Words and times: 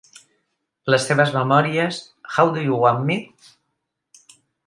Les 0.93 1.03
seves 1.09 1.33
memòries, 1.35 1.99
"How 2.37 2.47
Do 2.57 2.63
You 2.71 2.79
Want 2.87 3.05
Me?". 3.11 3.19